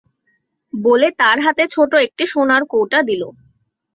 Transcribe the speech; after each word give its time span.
বলে 0.73 1.07
তার 1.19 1.37
হাতে 1.39 1.63
ছোটো 1.67 1.95
একটি 1.97 2.23
সোনার 2.27 2.63
কৌটা 2.67 2.99
দিলে। 3.01 3.29